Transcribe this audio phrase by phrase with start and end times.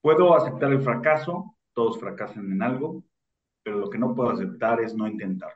[0.00, 3.02] Puedo aceptar el fracaso, todos fracasan en algo,
[3.64, 5.52] pero lo que no puedo aceptar es no intentar.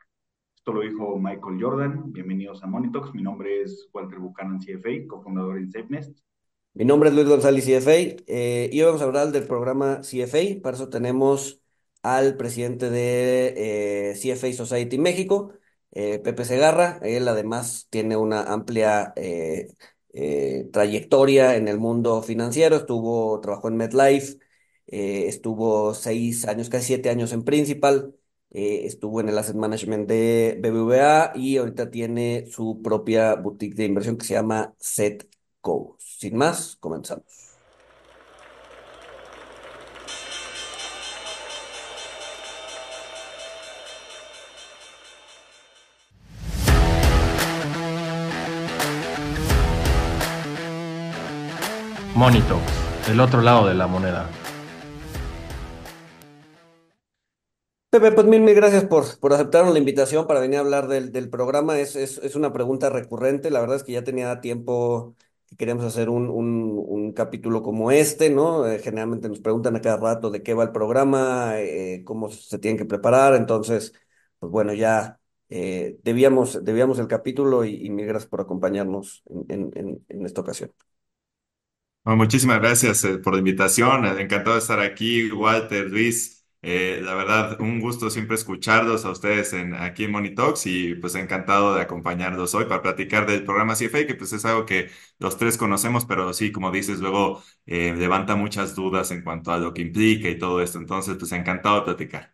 [0.53, 2.11] Esto lo dijo Michael Jordan.
[2.11, 3.13] Bienvenidos a Monitox.
[3.13, 6.19] Mi nombre es Walter Buchanan, CFA, cofundador en SafeNest.
[6.73, 10.61] Mi nombre es Luis González, CFA, eh, y hoy vamos a hablar del programa CFA.
[10.61, 11.61] Para eso tenemos
[12.01, 15.53] al presidente de eh, CFA Society México,
[15.91, 16.99] eh, Pepe Segarra.
[17.01, 19.13] Él además tiene una amplia
[20.13, 22.75] eh, trayectoria en el mundo financiero.
[22.77, 24.37] Estuvo, trabajó en MetLife,
[24.87, 28.15] eh, estuvo seis años, casi siete años en Principal.
[28.51, 33.85] eh, estuvo en el asset management de BBVA y ahorita tiene su propia boutique de
[33.85, 35.97] inversión que se llama Setco.
[35.99, 37.42] Sin más, comenzamos.
[52.15, 52.61] Monitox,
[53.09, 54.29] el otro lado de la moneda.
[57.89, 61.11] Pepe, pues mil, mil gracias por, por aceptar la invitación para venir a hablar del,
[61.11, 61.79] del programa.
[61.79, 63.49] Es, es, es una pregunta recurrente.
[63.49, 65.15] La verdad es que ya tenía tiempo
[65.47, 68.67] que queríamos hacer un, un, un capítulo como este, ¿no?
[68.67, 72.59] Eh, generalmente nos preguntan a cada rato de qué va el programa, eh, cómo se
[72.59, 73.33] tienen que preparar.
[73.33, 73.93] Entonces,
[74.37, 79.71] pues bueno, ya eh, debíamos, debíamos el capítulo y, y mil gracias por acompañarnos en,
[79.75, 80.71] en, en esta ocasión.
[82.05, 84.05] Muchísimas gracias eh, por la invitación.
[84.05, 86.45] Encantado de estar aquí, Walter, Luis.
[86.61, 91.75] Eh, la verdad, un gusto siempre escucharlos a ustedes aquí en Monitox y pues encantado
[91.75, 95.57] de acompañarlos hoy para platicar del programa CFA, que pues es algo que los tres
[95.57, 99.81] conocemos, pero sí, como dices, luego eh, levanta muchas dudas en cuanto a lo que
[99.81, 100.77] implica y todo esto.
[100.79, 102.33] Entonces, pues encantado de platicar.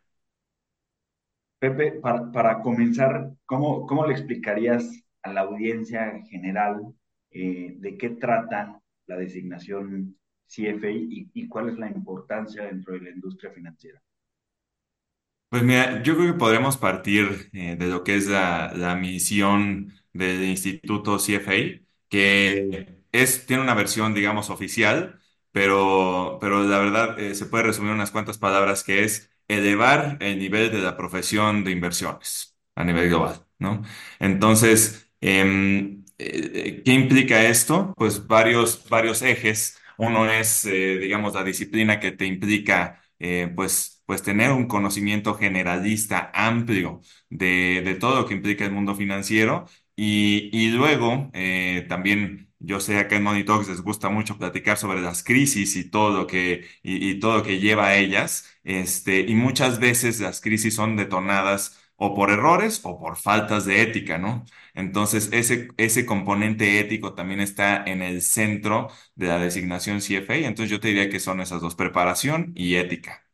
[1.59, 4.85] Pepe, para, para comenzar, ¿cómo, ¿cómo le explicarías
[5.23, 6.93] a la audiencia en general
[7.31, 8.78] de qué trata
[9.09, 14.01] la designación CFA y, y cuál es la importancia dentro de la industria financiera?
[15.49, 19.91] Pues mira, yo creo que podremos partir eh, de lo que es la, la misión
[20.13, 21.53] del Instituto CFA,
[22.07, 25.19] que es, tiene una versión, digamos, oficial,
[25.51, 30.17] pero, pero la verdad eh, se puede resumir en unas cuantas palabras, que es elevar
[30.21, 33.81] el nivel de la profesión de inversiones a nivel global, ¿no?
[34.19, 37.93] Entonces, em, eh, ¿qué implica esto?
[37.97, 39.77] Pues varios, varios ejes.
[39.97, 45.35] Uno es, eh, digamos, la disciplina que te implica, eh, pues, pues tener un conocimiento
[45.35, 49.65] generalista amplio de, de todo lo que implica el mundo financiero.
[49.95, 51.29] Y, y luego,
[51.89, 56.11] también, yo sé acá en Talks les gusta mucho platicar sobre las crisis y todo
[56.17, 58.45] lo que, y, todo que lleva a ellas.
[58.63, 63.81] Este, y muchas veces las crisis son detonadas o por errores o por faltas de
[63.81, 64.45] ética, ¿no?
[64.73, 70.35] Entonces, ese, ese componente ético también está en el centro de la designación CFA.
[70.37, 73.25] Entonces, yo te diría que son esas dos, preparación y ética.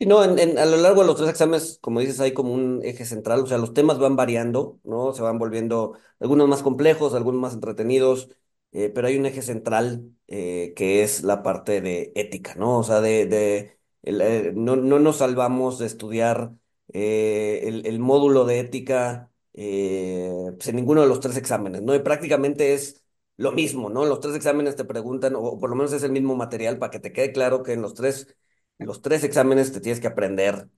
[0.00, 2.80] Y no, en, a lo largo de los tres exámenes, como dices, hay como un
[2.84, 5.12] eje central, o sea, los temas van variando, ¿no?
[5.12, 8.28] Se van volviendo algunos más complejos, algunos más entretenidos,
[8.70, 12.78] eh, pero hay un eje central eh, que es la parte de ética, ¿no?
[12.78, 16.52] O sea, de, eh, no, no nos salvamos de estudiar
[16.92, 21.94] eh, el, módulo de ética eh, pues en ninguno de los tres exámenes, ¿no?
[21.94, 23.04] Y prácticamente es
[23.36, 24.04] lo mismo, ¿no?
[24.04, 27.00] Los tres exámenes te preguntan, o por lo menos es el mismo material para que
[27.00, 28.36] te quede claro que en los tres
[28.78, 30.68] los tres exámenes te tienes que aprender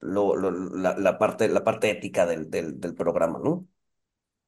[0.00, 3.66] lo, la, parte, la parte ética del, del, programa, ¿no?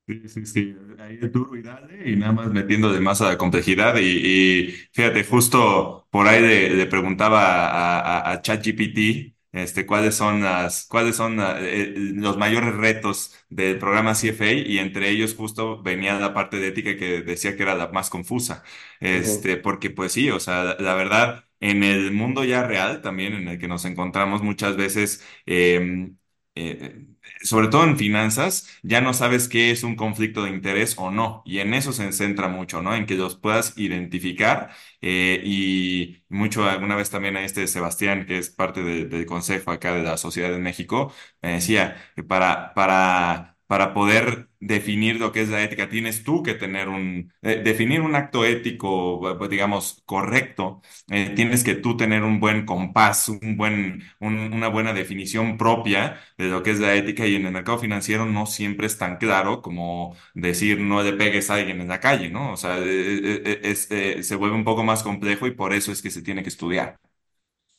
[0.06, 3.28] Sí, sí, sí, ahí es duro y dale, y nada más metiendo de más a
[3.30, 3.96] la complejidad.
[3.98, 6.42] Y, fíjate, justo por ahí
[6.76, 13.34] le, preguntaba a ChatGPT este, cuáles son las, cuáles son ah, eh, los mayores retos
[13.50, 17.62] del programa CFA, y entre ellos justo venía la parte de ética que decía que
[17.64, 18.62] era la más confusa.
[19.00, 23.34] Este, porque pues sí, o sea, la, la verdad, en el mundo ya real también,
[23.34, 26.16] en el que nos encontramos muchas veces, em,
[26.54, 27.06] eh,
[27.42, 31.42] sobre todo en finanzas, ya no sabes qué es un conflicto de interés o no.
[31.44, 32.94] Y en eso se centra mucho, ¿no?
[32.94, 34.70] En que los puedas identificar.
[35.02, 39.70] eh, y mucho, alguna vez también a este Sebastián, que es parte de- del consejo
[39.70, 41.12] acá de la Sociedad de México,
[41.42, 46.42] me decía que para, para, para poder definir lo que es la ética, tienes tú
[46.42, 50.80] que tener un, eh, definir un acto ético, digamos, correcto
[51.10, 56.20] eh, tienes que tú tener un buen compás, un buen, un- una buena definición propia
[56.38, 59.16] de lo que es la ética y en el mercado financiero no siempre es tan
[59.18, 62.52] claro como decir no le pegues a alguien en la calle, ¿no?
[62.52, 65.72] O sea, eh, eh, eh, es, eh, se vuelve un poco más complejo y por
[65.72, 66.96] eso es que se tiene que estudiar.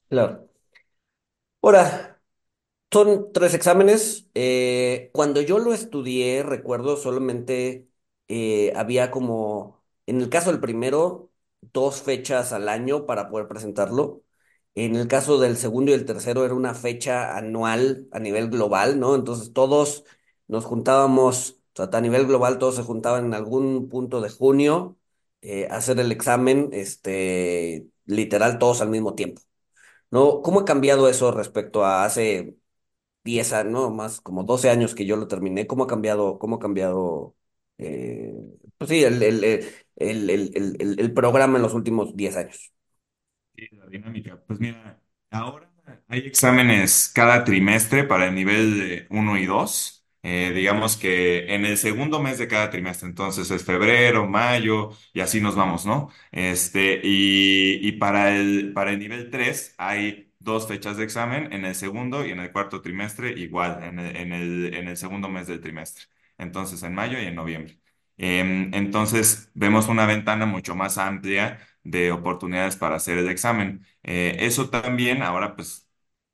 [0.09, 0.47] Claro.
[1.61, 2.16] Ahora,
[2.91, 4.29] son tres exámenes.
[4.33, 7.87] eh, cuando yo lo estudié, recuerdo solamente
[8.27, 11.31] eh, había como, en el caso del primero,
[11.61, 14.23] dos fechas al año para poder presentarlo.
[14.75, 18.99] En el caso del segundo y el tercero era una fecha anual a nivel global,
[18.99, 19.15] ¿no?
[19.15, 20.03] Entonces todos
[20.47, 24.97] nos juntábamos, o sea, a nivel global todos se juntaban en algún punto de junio
[25.41, 29.41] eh, a hacer el examen, este, literal todos al mismo tiempo,
[30.11, 30.41] ¿no?
[30.41, 32.55] ¿Cómo ha cambiado eso respecto a hace
[33.23, 35.67] 10 años, no, más como 12 años que yo lo terminé?
[35.67, 37.35] ¿Cómo ha cambiado, cómo ha cambiado,
[37.77, 38.33] eh,
[38.77, 42.71] pues sí, el, el, el, el, el, el- programa en los últimos 10 años?
[43.55, 44.39] Sí, la dinámica.
[44.45, 45.71] Pues mira, ahora
[46.07, 50.05] hay exámenes cada trimestre para el nivel uno y 2.
[50.23, 55.21] Eh, digamos que en el segundo mes de cada trimestre, entonces es febrero, mayo y
[55.21, 56.09] así nos vamos, ¿no?
[56.31, 61.65] Este, y, y para el, para el nivel 3 hay dos fechas de examen, en
[61.65, 65.61] el segundo y en el cuarto trimestre, igual, en el, en el, segundo mes del
[65.61, 66.05] trimestre.
[66.37, 67.79] Entonces, en mayo y en noviembre.
[68.17, 73.85] Em, entonces, vemos una ventana mucho más amplia de oportunidades para hacer el examen.
[74.03, 75.87] Eh, eso también, ahora pues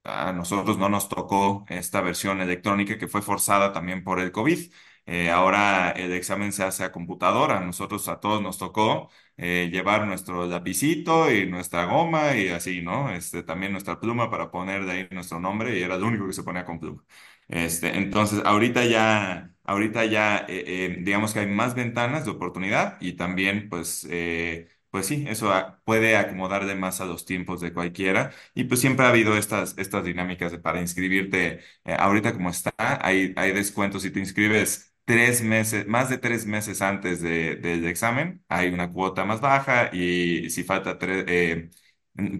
[0.03, 4.71] a nosotros no nos tocó esta versión electrónica que fue forzada también por el COVID.
[5.05, 7.57] Eh, ahora el examen se hace a computadora.
[7.59, 12.81] A nosotros a todos nos tocó eh, llevar nuestro lapicito y nuestra goma y así,
[12.81, 13.11] ¿no?
[13.11, 16.33] Este, también nuestra pluma para poner de ahí nuestro nombre y era lo único que
[16.33, 17.03] se ponía con pluma.
[17.47, 22.97] Este, entonces, ahorita ya, ahorita ya, eh, eh, digamos que hay más ventanas de oportunidad
[23.01, 25.51] y también, pues, eh, pues sí, eso
[25.85, 28.31] puede acomodarle más a los tiempos de cualquiera.
[28.53, 31.59] Y pues siempre ha habido estas, estas dinámicas de para inscribirte.
[31.85, 36.45] eh, ahorita como está, hay, hay descuentos si te inscribes tres meses, más de tres
[36.45, 41.69] meses antes de- del examen, hay una cuota más baja y si falta tres, eh,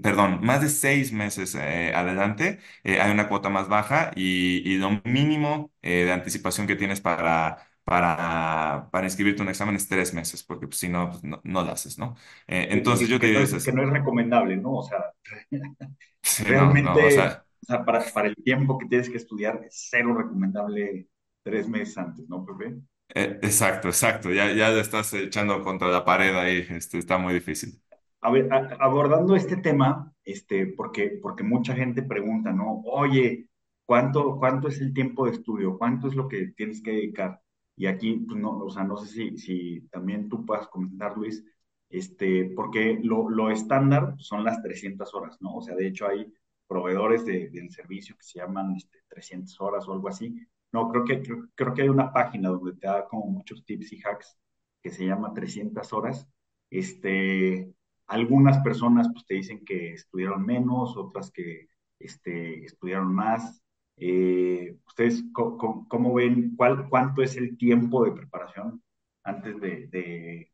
[0.02, 4.78] perdón, más de seis meses eh, adelante, eh, hay una cuota más baja y, y
[4.78, 9.90] lo mínimo eh, de anticipación que tienes para para, para inscribirte a un examen es
[9.90, 12.16] tres meses, porque pues, si no, pues, no, no lo haces, ¿no?
[12.48, 14.76] Eh, entonces yo te diría es, que no es recomendable, ¿no?
[14.76, 15.12] O sea,
[16.22, 19.18] Sí, no, no, o realmente, sea, o sea, para, para el tiempo que tienes que
[19.18, 21.08] estudiar, es cero recomendable
[21.44, 22.82] tres meses antes, ¿no, Pepe?
[23.16, 24.32] eh, exacto, exacto.
[24.32, 27.82] Ya, ya le estás echando contra la pared ahí, este, está muy difícil.
[28.22, 32.82] A ver, a- abordando este tema, este, porque, porque mucha gente pregunta, ¿no?
[32.86, 33.48] Oye,
[33.86, 35.78] ¿cuánto, cuánto es el tiempo de estudio?
[35.78, 37.42] ¿Cuánto es lo que tienes que dedicar?
[37.76, 41.44] Y aquí, pues no, o sea, no sé si, si también tú puedas comentar, Luis,
[41.90, 45.56] este, porque lo, lo estándar son las 300 horas, ¿no?
[45.56, 46.32] O sea, de hecho hay
[46.68, 50.36] proveedores de- del servicio que se llaman este, 300 horas o algo así.
[50.74, 53.94] No, creo que, creo, creo que hay una página donde te da como muchos tips
[53.94, 54.38] y hacks
[54.82, 56.28] que se llama 300 horas.
[56.70, 57.72] Este,
[58.08, 61.68] algunas personas pues, te dicen que estudiaron menos, otras que
[62.00, 63.62] este, estudiaron más.
[63.98, 68.84] Eh, ¿ustedes co- cómo ven cuál, cuánto es el tiempo de preparación
[69.24, 70.52] antes de, de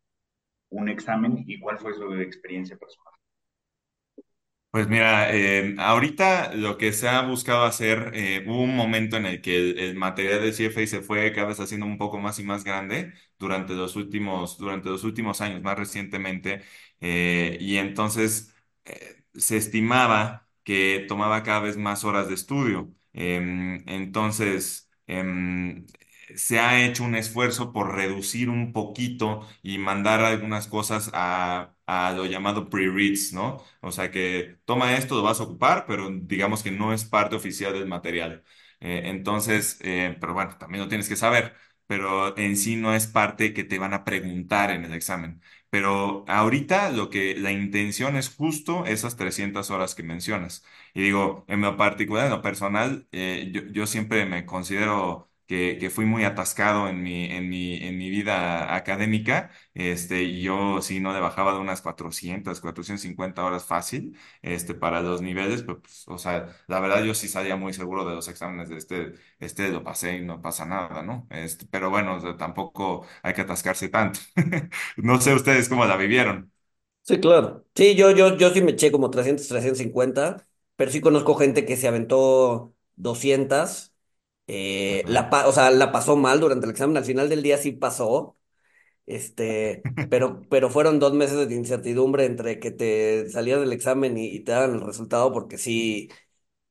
[0.71, 3.08] un examen y cuál fue su experiencia personal?
[4.71, 9.25] Pues mira, eh, ahorita lo que se ha buscado hacer, eh, hubo un momento en
[9.25, 12.43] el que el, material del CFA se fue cada vez haciendo un poco más y
[12.43, 16.61] más grande durante los últimos, durante los últimos años, más recientemente,
[17.01, 18.53] eh, y entonces
[19.35, 22.93] se estimaba que tomaba cada vez más horas de estudio.
[23.13, 25.85] Em, entonces, em,
[26.35, 32.11] se ha hecho un esfuerzo por reducir un poquito y mandar algunas cosas a, a
[32.13, 33.63] lo llamado pre-reads, ¿no?
[33.81, 37.35] O sea que toma esto, lo vas a ocupar, pero digamos que no es parte
[37.35, 38.43] oficial del material.
[38.79, 41.55] Eh, entonces, eh, pero bueno, también lo tienes que saber,
[41.87, 45.41] pero en sí no es parte que te van a preguntar en el examen.
[45.69, 50.63] Pero ahorita lo que la intención es justo esas 300 horas que mencionas.
[50.93, 55.77] Y digo, en lo particular, en lo personal, eh, yo, yo siempre me considero que,
[55.79, 59.51] que fui muy atascado en mi, en mi, en mi vida académica.
[59.73, 65.01] Este, yo sí no le bajaba de unas cuatrocientas cuatrocientas cincuenta horas fácil, este, para
[65.01, 68.27] los niveles, pero, pues, o sea, la verdad yo sí salía muy seguro de los
[68.29, 71.27] exámenes de este, este lo pasé y no pasa nada, ¿no?
[71.31, 74.19] Este, pero bueno, o sea, tampoco hay que atascarse tanto.
[74.97, 76.51] No sé ustedes cómo la vivieron.
[77.03, 77.65] Sí, claro.
[77.75, 81.65] Sí, yo, yo, yo sí me eché como trescientos trescientos cincuenta pero sí conozco gente
[81.65, 83.88] que se aventó 200
[84.49, 87.71] eh, la o sea, la pasó mal durante el examen, al final del día sí
[87.73, 88.37] pasó,
[89.05, 94.27] este, pero, pero fueron dos meses de incertidumbre entre que te salías del examen y,
[94.27, 96.09] y te daban el resultado, porque sí,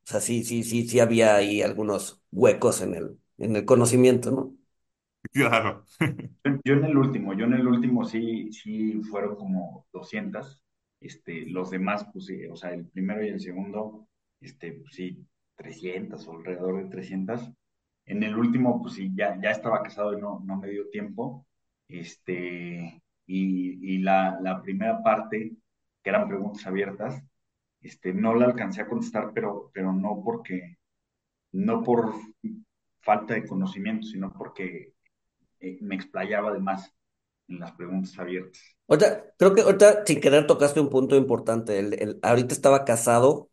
[0.07, 4.31] o sea, sí, sí, sí, sí había ahí algunos huecos en el, en el conocimiento,
[4.33, 4.57] ¿no?
[5.33, 5.85] Claro.
[6.65, 10.61] Yo en el último, yo en el último sí, sí fueron como 200.
[11.01, 14.09] Este, los demás, pues sí, o sea, el primero y el segundo,
[14.41, 17.51] este, pues sí, 300 o alrededor de 300.
[18.09, 21.47] En el último, pues sí, ya, ya estaba casado y no, no me dio tiempo.
[21.89, 25.53] Este, y, y la, la primera parte,
[26.03, 27.23] que eran preguntas abiertas,
[27.83, 30.79] este, no la alcancé a contestar, pero, pero no porque,
[31.53, 32.15] no por
[33.01, 34.95] falta de conocimiento, sino porque
[35.61, 36.95] eh, me explayaba además
[37.49, 38.61] en las preguntas abiertas.
[38.89, 41.79] Ahorita, creo que ahorita sin querer tocaste un punto importante.
[41.79, 43.51] El, el- ahorita estaba casado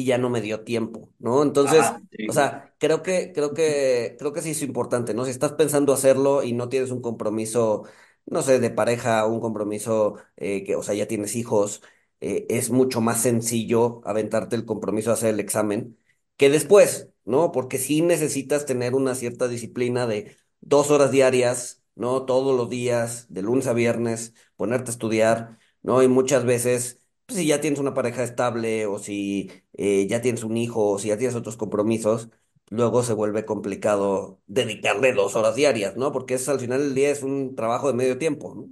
[0.00, 1.42] y ya no me dio tiempo, ¿no?
[1.42, 5.24] Entonces, Ajá, o sea, creo que, creo que, creo que sí es importante, ¿no?
[5.24, 7.84] Si estás pensando hacerlo y no tienes un compromiso,
[8.26, 11.82] no sé, de pareja, un compromiso eh, que, o sea, ya tienes hijos,
[12.20, 15.98] eh, es mucho más sencillo aventarte el compromiso de hacer el examen
[16.36, 17.52] que después, ¿no?
[17.52, 22.24] Porque sí necesitas tener una cierta disciplina de dos horas diarias, ¿no?
[22.24, 26.02] Todos los días, de lunes a viernes, ponerte a estudiar, ¿no?
[26.02, 26.99] Y muchas veces,
[27.30, 30.98] pues, si ya tienes una pareja estable o si eh, ya tienes un hijo o
[30.98, 32.28] si ya tienes otros compromisos,
[32.70, 36.12] luego se vuelve complicado dedicarle dos horas diarias, ¿no?
[36.12, 38.68] Porque es al final del día es un trabajo de medio tiempo, ¿no?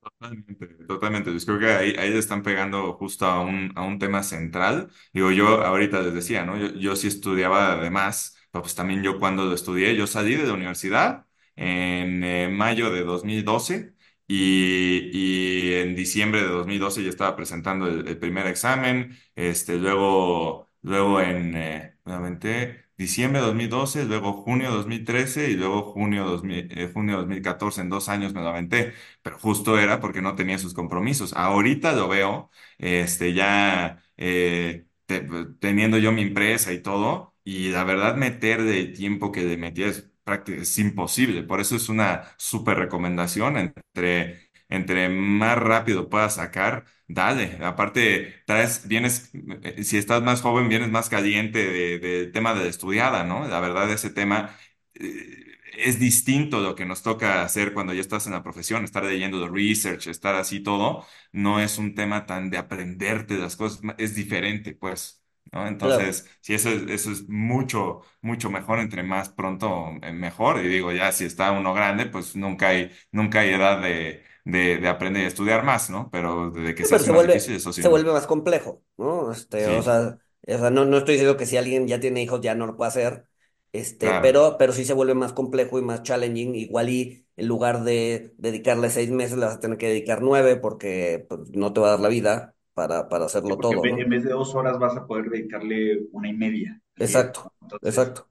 [0.00, 1.32] Totalmente, totalmente.
[1.38, 4.90] Yo creo que ahí, ahí están pegando justo a un, a un tema central.
[5.14, 6.58] Digo, yo ahorita les decía, ¿no?
[6.58, 10.46] Yo, yo sí estudiaba además, pero pues también yo cuando lo estudié, yo salí de
[10.46, 11.26] la universidad
[11.56, 13.93] en eh, mayo de 2012
[14.26, 19.16] y, y en diciembre de 2012 ya estaba presentando el, primer examen.
[19.34, 25.82] Este, luego, luego en, eh, nuevamente, diciembre de 2012, luego junio de 2013 y luego
[25.92, 30.00] junio, 2000, eh, junio de 2014, en dos años me lo aventé pero justo era
[30.00, 31.32] porque no tenía sus compromisos.
[31.34, 35.26] Ahorita lo veo, este, ya eh, te-
[35.60, 40.10] teniendo yo mi empresa y todo, y la verdad meterle el tiempo que le prácti-
[40.46, 41.42] es imposible.
[41.42, 46.84] Por eso es una súper recomendación entre, entre más rápido puedas sacar.
[47.06, 49.30] Dale, aparte, traes, vienes,
[49.62, 53.46] eh, si estás más joven, vienes más caliente de- del tema de la estudiada, ¿no?
[53.46, 54.56] La verdad, ese tema,
[54.94, 55.44] eh,
[55.76, 59.40] es distinto lo que nos toca hacer cuando ya estás en la profesión, estar leyendo
[59.40, 64.14] de research, estar así todo, no es un tema tan de aprenderte las cosas, es
[64.14, 65.66] diferente, pues, ¿no?
[65.78, 66.08] Claro.
[66.08, 70.58] Entonces, si eso es, eso es mucho, mucho mejor, entre más pronto, eh, mejor.
[70.64, 74.78] Y digo, ya si está uno grande, pues nunca hay, nunca hay edad de, de,
[74.78, 76.10] de aprender y estudiar más, ¿no?
[76.10, 77.88] Pero de que Sí, se pero hace se más vuelve, difícil, eso sí, se no.
[77.88, 79.32] vuelve más complejo, ¿no?
[79.32, 82.22] Este, o Sí, sea, o sea, no, no estoy diciendo que si alguien ya tiene
[82.22, 83.26] hijos ya no lo puede hacer,
[83.72, 84.14] este, claro.
[84.14, 86.54] pero, pero sí se vuelve más complejo y más challenging.
[86.54, 90.56] Igual y en lugar de dedicarle seis meses, le vas a tener que dedicar nueve
[90.56, 94.10] porque pues, no te va a dar la vida para, para hacerlo todo, en ¿no?
[94.10, 96.80] vez de dos horas vas a poder dedicarle una y media.
[96.98, 98.28] Exacto, Entonces, exacto,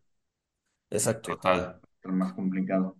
[0.90, 1.40] exacto.
[1.40, 1.82] Total.
[2.04, 2.98] es más complicado.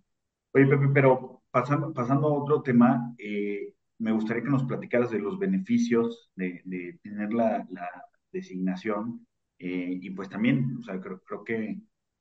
[0.54, 5.18] Oye, Pepe, pero pasando, pasando a otro tema, eh, me gustaría que nos platicaras de
[5.20, 7.88] los beneficios de, de tener la, la
[8.32, 9.26] designación
[9.58, 11.80] eh, y pues también, o sea, creo, creo que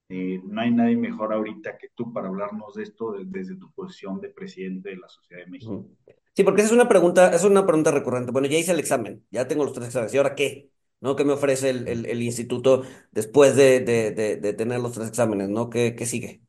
[0.10, 3.72] eh, no hay nadie mejor ahorita que tú para hablarnos de esto de- desde tu
[3.74, 5.88] posición de presidente de la Sociedad de México.
[6.36, 8.32] Sí, porque esa es una pregunta, es una pregunta recurrente.
[8.32, 10.72] Bueno, ya hice el examen, ya tengo los tres exámenes, ¿y ahora qué?
[11.00, 11.16] ¿No?
[11.16, 13.82] ¿Qué me ofrece el, instituto después de,
[14.58, 15.70] tener los tres exámenes, ¿no?
[15.70, 16.42] ¿Qué, sigue?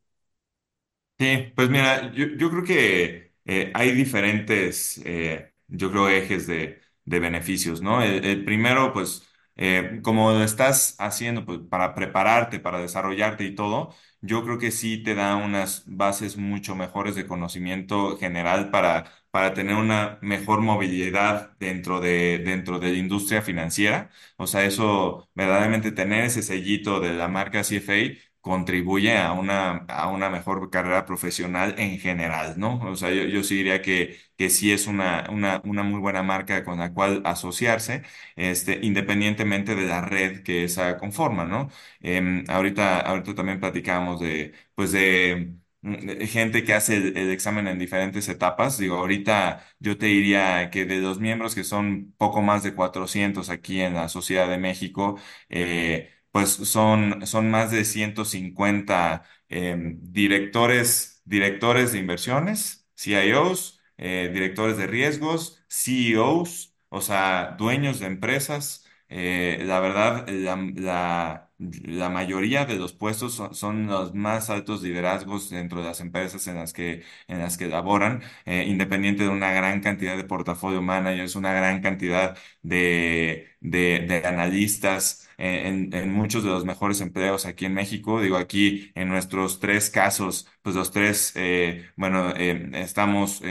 [1.18, 7.82] Sí, pues mira, yo, creo que eh, hay diferentes, eh, yo creo, ejes de, beneficios,
[7.82, 8.02] ¿no?
[8.02, 9.22] El, el primero, pues,
[9.56, 14.70] eh, como lo estás haciendo, pues, para prepararte, para desarrollarte y todo, yo creo que
[14.70, 20.60] sí te da unas bases mucho mejores de conocimiento general para, para tener una mejor
[20.60, 24.10] movilidad dentro de, dentro de la industria financiera.
[24.36, 27.94] O sea, eso, verdaderamente tener ese sellito de la marca CFA
[28.40, 32.78] contribuye a una, a una mejor carrera profesional en general, ¿no?
[32.90, 36.22] O sea, yo, yo sí diría que, que sí es una, una, una muy buena
[36.22, 38.02] marca con la cual asociarse,
[38.36, 41.70] este, independientemente de la red que esa conforma, ¿no?
[42.00, 45.56] Em, ahorita, ahorita también platicábamos de, pues de...
[45.84, 48.78] mm, de Gente que hace el, examen en diferentes etapas.
[48.78, 53.50] Digo, ahorita yo te diría que de los miembros que son poco más de 400
[53.50, 61.22] aquí en la Sociedad de México, eh, pues son, son más de 150 eh, directores,
[61.24, 68.84] directores de inversiones, CIOs, eh, directores de riesgos, CEOs, o sea, dueños de empresas.
[69.08, 75.50] Eh, la verdad, la, la, la mayoría de los puestos son, los más altos liderazgos
[75.50, 79.52] dentro de las empresas en las que, en las que laboran, eh, independiente de una
[79.52, 86.50] gran cantidad de portafolio managers, una gran cantidad de, de, analistas eh, en, muchos de
[86.50, 88.20] los mejores empleos aquí en México.
[88.20, 93.42] Digo, aquí en nuestros tres casos, pues los tres, eh, bueno, estamos...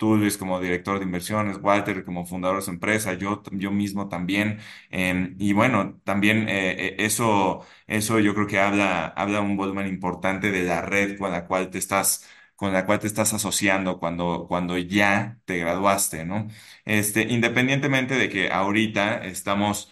[0.00, 4.08] Tú, Luis, como director de inversiones, Walter, como fundador de su empresa, yo, yo mismo
[4.08, 4.58] también.
[4.90, 9.86] eh, y bueno, también eh, eh, eso, eso yo creo que habla, habla un volumen
[9.86, 12.26] importante de la red con la cual te estás
[12.56, 16.48] con la cual te estás asociando cuando, cuando ya te graduaste, ¿no?
[16.84, 19.90] Este, independientemente de que ahorita estamos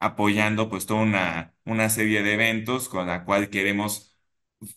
[0.00, 4.16] apoyando pues toda una, una serie de eventos con la cual queremos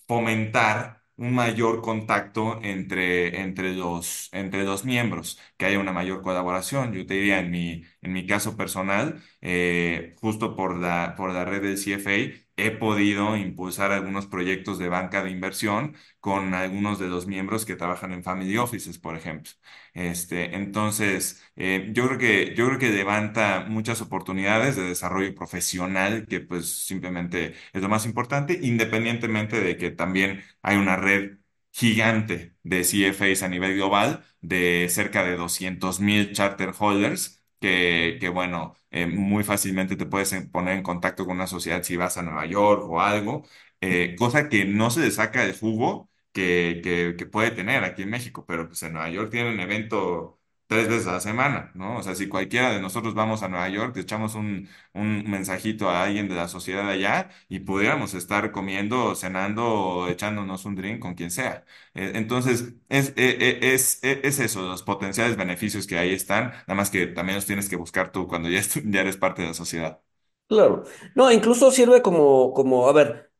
[0.07, 6.93] fomentar un mayor contacto entre, entre los, entre los miembros, que haya una mayor colaboración.
[6.93, 11.45] Yo te diría, en mi, en mi caso personal, eh, justo por la, por la
[11.45, 17.07] red del CFA, he podido impulsar algunos proyectos de banca de inversión con algunos de
[17.07, 19.51] los miembros que trabajan en family offices, por ejemplo.
[19.93, 26.27] Este, entonces, eh, yo creo que, yo creo que levanta muchas oportunidades de desarrollo profesional,
[26.27, 31.37] que pues simplemente es lo más importante, independientemente de que también hay una red
[31.71, 38.29] gigante de CFAs a nivel global, de cerca de 200 mil charter holders, que, que
[38.29, 42.21] bueno, eh, muy fácilmente te puedes poner en contacto con una sociedad si vas a
[42.23, 43.43] Nueva York o algo,
[43.81, 48.03] eh, cosa que no se le saca de jugo que, que, que puede tener aquí
[48.03, 51.71] en México, pero pues en Nueva York tienen un evento tres veces a la semana,
[51.75, 51.97] ¿no?
[51.97, 55.89] O sea, si cualquiera de nosotros vamos a Nueva York, le echamos un, un mensajito
[55.89, 60.99] a alguien de la sociedad allá y pudiéramos estar comiendo, cenando o echándonos un drink
[60.99, 61.65] con quien sea.
[61.93, 66.51] Eh, entonces, es, eh, eh, es, es, es eso, los potenciales beneficios que ahí están,
[66.51, 69.49] nada más que también los tienes que buscar tú cuando ya, ya eres parte de
[69.49, 70.01] la sociedad.
[70.47, 70.83] Claro.
[71.15, 73.31] No, incluso sirve como, como, a ver.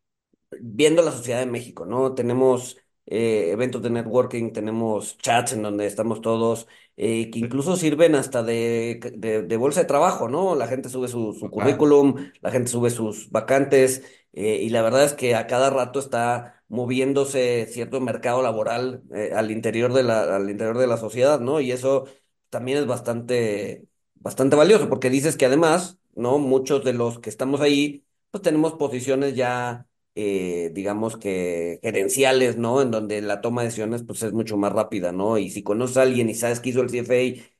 [0.61, 2.15] viendo la sociedad de México, ¿no?
[2.15, 8.15] Tenemos eh, eventos de networking, tenemos chats en donde estamos todos, eh, que incluso sirven
[8.15, 10.55] hasta de, de, de bolsa de trabajo, ¿no?
[10.55, 15.13] La gente sube su, currículum, la gente sube sus vacantes, eh, y la verdad es
[15.13, 19.03] que a cada rato está moviéndose cierto mercado laboral
[19.35, 21.59] al interior de la, al interior de la sociedad, ¿no?
[21.61, 22.05] Y eso
[22.49, 26.39] también es bastante, bastante valioso, porque dices que además, ¿no?
[26.39, 32.81] Muchos de los que estamos ahí, pues tenemos posiciones ya eh, digamos que gerenciales, ¿no?
[32.81, 35.37] En donde la toma de decisiones pues es mucho más rápida, ¿no?
[35.37, 37.15] Y si conoces a alguien y sabes que hizo el CFA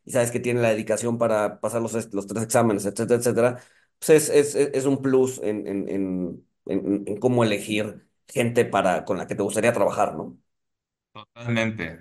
[0.05, 3.59] y sabes que tiene la dedicación para pasar los, los tres exámenes, etcétera, etcétera,
[3.99, 6.45] pues es, es, es un plus en, en, en,
[7.07, 10.37] en, cómo elegir gente para, con la que te gustaría trabajar, ¿no?
[11.13, 11.97] Totalmente.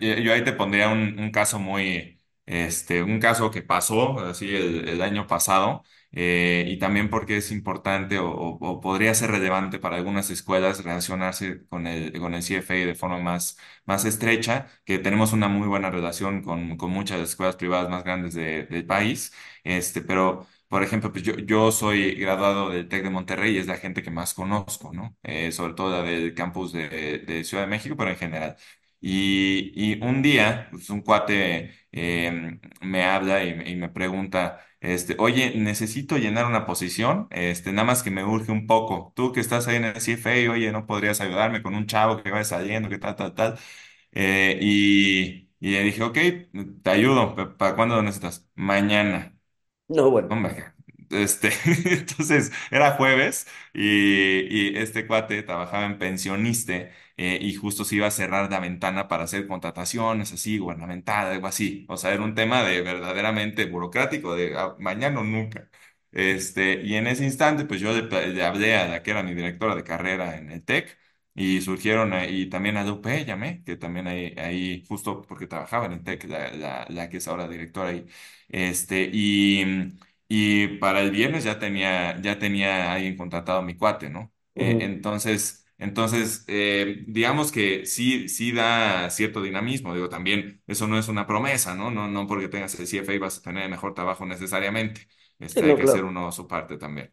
[0.00, 4.54] Yo yo ahí te pondría un, un caso muy, este, un caso que pasó así
[4.54, 9.30] el, el año pasado eh, y también porque es importante o, o- o podría ser
[9.30, 14.68] relevante para algunas escuelas relacionarse con el, con el CFA de forma más, más estrecha,
[14.84, 18.86] que tenemos una muy buena relación con, con muchas escuelas privadas más grandes de- del
[18.86, 19.32] país,
[19.64, 23.66] este, pero por ejemplo, pues yo, yo soy graduado del TEC de Monterrey y es
[23.66, 25.16] la gente que más conozco, ¿no?
[25.22, 28.56] Eh, sobre todo la del campus de, de Ciudad de México, pero en general.
[29.00, 34.60] Y, y un día, pues un cuate eh, me habla y, me y me pregunta,
[34.80, 39.12] este, oye, necesito llenar una posición, este, nada más que me urge un poco.
[39.16, 42.30] Tú que estás ahí en el CFA, oye, ¿no podrías ayudarme con un chavo que
[42.30, 43.58] va saliendo, que tal, tal, tal?
[44.12, 46.18] Eh, y, y le dije, ok,
[46.82, 48.48] te ayudo, ¿pa- ¿para cuándo lo necesitas?
[48.54, 49.38] Mañana.
[49.88, 50.30] No, bueno.
[50.30, 50.74] Hombre,
[51.10, 51.50] este,
[51.84, 54.40] entonces era jueves y,
[54.72, 59.08] y este cuate trabajaba en pensioniste eh, y justo se iba a cerrar la ventana
[59.08, 61.84] para hacer contrataciones así, gubernamental, algo así.
[61.88, 65.68] O sea, era un tema de verdaderamente burocrático, de ah, mañana o nunca.
[66.12, 69.34] Este, y en ese instante, pues yo le, le hablé a la que era mi
[69.34, 70.98] directora de carrera en el TEC
[71.34, 75.86] y surgieron ahí, y también a Lupe, llamé, que también ahí, ahí justo porque trabajaba
[75.86, 78.06] en el TEC, la, la, la que es ahora directora ahí.
[78.48, 79.98] Este, y.
[80.28, 84.32] Y para el viernes ya tenía, ya tenía alguien contratado a mi cuate, ¿no?
[84.54, 84.80] Eh, Ujú.
[84.80, 89.94] entonces, entonces eh, digamos que sí, sí da cierto dinamismo.
[89.94, 91.90] Digo, también eso no es una promesa, ¿no?
[91.90, 95.08] No, no porque tengas el CFA vas a tener mejor trabajo necesariamente.
[95.46, 96.04] Sí, Este, hay no, que hacer claro.
[96.04, 97.12] uno su parte también.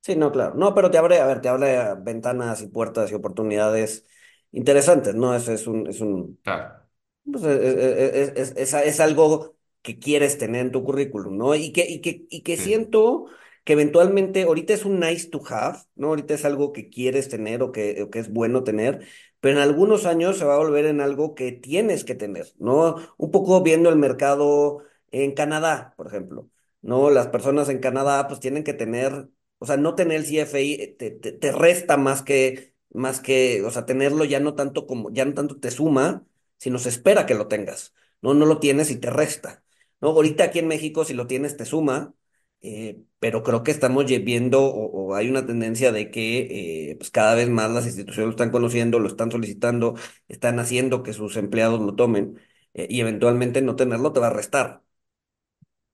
[0.00, 0.54] Sí, no, claro.
[0.54, 4.06] No, pero te abre, a ver, te abre ventanas y puertas y oportunidades
[4.52, 5.34] interesantes, ¿no?
[5.34, 6.84] Eso es un, es un, Claro,
[7.30, 11.54] Pues es, es, es, es- es algo que quieres tener en tu currículum, ¿no?
[11.54, 13.26] Y que, y que, y que siento
[13.64, 16.08] que eventualmente, ahorita es un nice to have, ¿no?
[16.08, 19.06] Ahorita es algo que quieres tener o que, o que es bueno tener,
[19.40, 22.96] pero en algunos años se va a volver en algo que tienes que tener, ¿no?
[23.18, 26.50] Un poco viendo el mercado en Canadá, por ejemplo,
[26.82, 27.10] ¿no?
[27.10, 31.10] Las personas en Canadá pues tienen que tener, o sea, no tener el CFI te,
[31.10, 35.24] te, te resta más que, más que, o sea, tenerlo ya no tanto como, ya
[35.24, 36.26] no tanto te suma
[36.58, 38.32] sino se espera que lo tengas, ¿no?
[38.34, 39.63] No lo tienes y te resta,
[40.04, 40.10] ¿no?
[40.10, 42.14] Ahorita aquí en México, si lo tienes, te suma,
[42.62, 47.34] eh, pero creo que estamos viendo o, hay una tendencia de que eh, pues cada
[47.34, 49.94] vez más las instituciones lo están conociendo, lo están solicitando,
[50.28, 52.40] están haciendo que sus empleados lo tomen,
[52.74, 54.82] eh, y eventualmente no tenerlo te va a restar.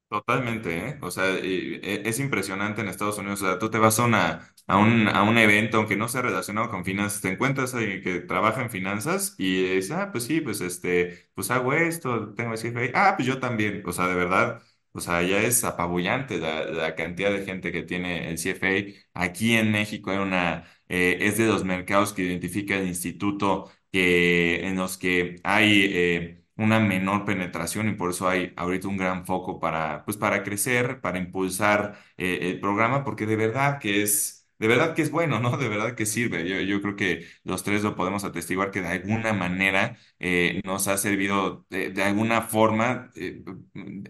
[0.09, 0.99] Totalmente, ¿eh?
[1.03, 3.43] O sea, e- es impresionante en Estados Unidos.
[3.43, 6.23] O sea, tú te vas a, una, a, un, a un evento, aunque no sea
[6.23, 10.41] relacionado con finanzas, te encuentras alguien que trabaja en finanzas y dices, ah, pues sí,
[10.41, 13.11] pues este, pues hago esto, tengo ese CFA.
[13.11, 13.83] Ah, pues yo también.
[13.87, 17.83] O sea, de verdad, o sea, ya es apabullante la, la cantidad de gente que
[17.83, 18.69] tiene el CFA.
[19.15, 24.67] Aquí en México hay una, eh, es de los mercados que identifica el instituto que,
[24.67, 25.85] en los que hay...
[25.93, 30.43] eh, una menor penetración y por eso hay ahorita un gran foco para, pues, para
[30.43, 35.11] crecer, para impulsar eh, el programa, porque de verdad que es, de verdad que es
[35.11, 35.57] bueno, ¿no?
[35.57, 36.49] De verdad que sirve.
[36.49, 40.87] Yo, yo creo que los tres lo podemos atestiguar que de alguna manera eh, nos
[40.89, 43.43] ha servido de, de alguna forma, eh,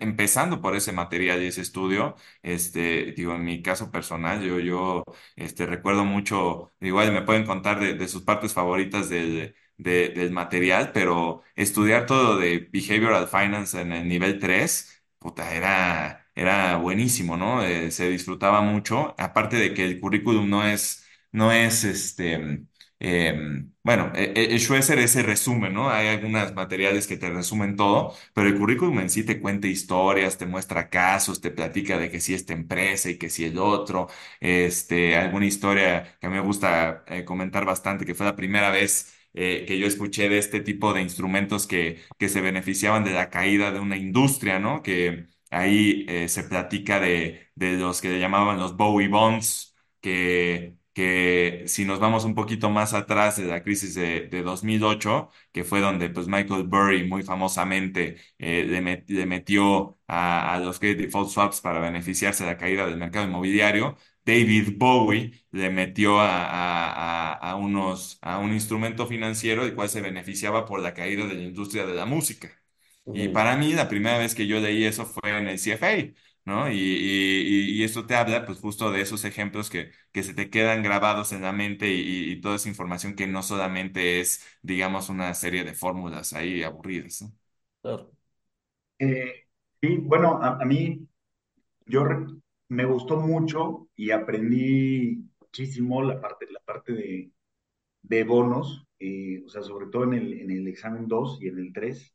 [0.01, 2.17] empezando por ese material y ese estudio.
[2.43, 5.05] Este, digo, en mi caso personal, yo, yo
[5.37, 10.31] este, recuerdo mucho, igual me pueden contar de, de sus partes favoritas del de- del
[10.31, 17.37] material, pero estudiar todo de Behavioral Finance en el nivel 3 puta, era, era buenísimo,
[17.37, 17.63] ¿no?
[17.65, 22.67] Eh, se disfrutaba mucho, aparte de que el currículum no es, no es este,
[22.99, 25.91] em, bueno, e- e- el Schweser es el resumen, ¿no?
[25.91, 30.37] Hay algunos materiales que te resumen todo, pero el currículum en sí te cuenta historias,
[30.39, 34.09] te muestra casos, te platica de que si esta empresa y que si el otro,
[34.41, 38.71] este, alguna historia que a mí me gusta eh, comentar bastante, que fue la primera
[38.71, 43.13] vez eh, que yo escuché de este tipo de instrumentos que, que se beneficiaban de
[43.13, 44.83] la caída de una industria, ¿no?
[44.83, 51.65] Que ahí eh, se platica de, de los que llamaban los Bowie Bonds, que, que
[51.67, 55.81] si nos vamos un poquito más atrás de la crisis de, de 2008, que fue
[55.81, 61.29] donde pues Michael Burry muy famosamente eh, le, le metió a, a los credit default
[61.31, 63.97] swaps para beneficiarse de la caída del mercado inmobiliario.
[64.25, 70.01] David Bowie le metió a, a- a- unos, a un instrumento financiero el cual se
[70.01, 72.60] beneficiaba por la caída de la industria de la música.
[73.13, 76.71] Y para mí la primera vez que yo leí eso fue en el CFA, ¿no?
[76.71, 80.49] Y, y, y esto te habla pues justo de esos ejemplos que, que se te
[80.51, 85.09] quedan grabados en la mente y, y toda esa información que no solamente es, digamos,
[85.09, 87.33] una serie de fórmulas ahí aburridas, ¿no?
[87.83, 88.11] claro.
[88.99, 89.47] Eh,
[89.83, 91.09] sí, bueno, a, a mí
[91.87, 92.27] yo re-
[92.69, 97.33] me gustó mucho y aprendí muchísimo la parte, la parte de,
[98.03, 101.59] de bonos, eh, o sea, sobre todo en el, en el examen 2 y en
[101.59, 102.15] el 3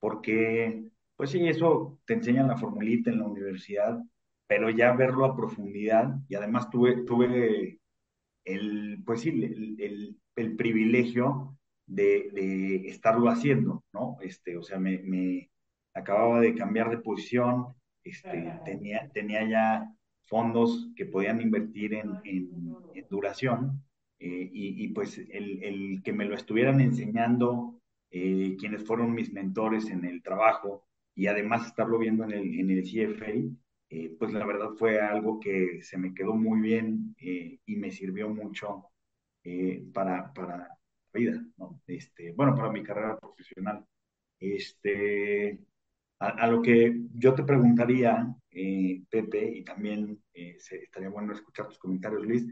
[0.00, 0.84] porque,
[1.16, 3.98] pues sí, eso te enseñan la formulita en la universidad,
[4.46, 7.78] pero ya verlo a profundidad, y además tuve, tuve
[8.44, 14.16] el, pues sí, el, el, el privilegio de, de, estarlo haciendo, ¿no?
[14.22, 15.50] Este, o sea, me, me
[15.94, 22.76] acababa de cambiar de posición, este, tenía, tenía ya fondos que podían invertir en, en,
[22.94, 23.84] en duración,
[24.18, 27.79] eh, y, y, pues el, el, que me lo estuvieran enseñando
[28.10, 32.70] eh, quienes fueron mis mentores en el trabajo y además estarlo viendo en el, en
[32.70, 33.32] el CFA,
[33.90, 37.90] eh, pues la verdad fue algo que se me quedó muy bien eh, y me
[37.90, 38.86] sirvió mucho
[39.94, 40.68] para, para
[41.14, 41.42] vida.
[41.86, 43.84] Este, bueno, para mi carrera profesional.
[44.38, 45.58] Este,
[46.18, 50.22] a, lo que yo te preguntaría, Pepe, y también
[50.58, 52.46] se, estaría bueno escuchar tus comentarios, Luis,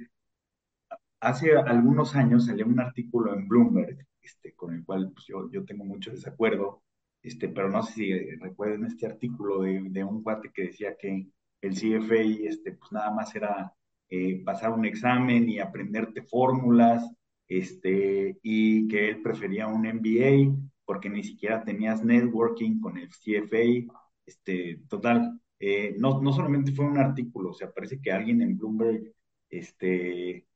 [1.20, 5.64] hace algunos años salió un artículo en Bloomberg, este, con el cual pues, yo, yo
[5.64, 6.82] tengo mucho desacuerdo,
[7.22, 11.28] este, pero no sé si recuerden este artículo de, de un cuate que decía que
[11.60, 13.72] el CFA este, pues nada más era
[14.10, 17.04] eh, pasar un examen y aprenderte fórmulas,
[17.48, 20.54] este, y que él prefería un MBA
[20.84, 26.86] porque ni siquiera tenías networking con el CFA, este, total, eh, no, no solamente fue
[26.86, 29.12] un artículo, o sea, parece que alguien en Bloomberg,
[29.50, 30.46] este,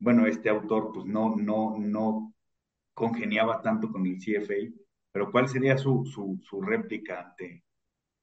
[0.00, 2.34] bueno, este autor pues no, no, no
[2.94, 4.82] congeniaba tanto con el CFA,
[5.12, 7.64] pero ¿cuál sería su, su, su réplica ante,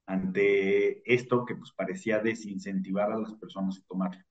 [0.06, 4.22] ante esto que pues parecía desincentivar a las personas a tomarlo?